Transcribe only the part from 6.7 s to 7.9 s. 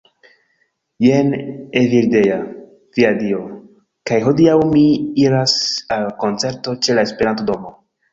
ĉe la Esperanto-domo